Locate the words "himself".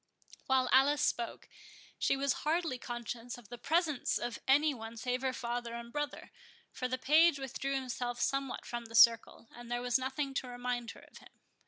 7.75-8.19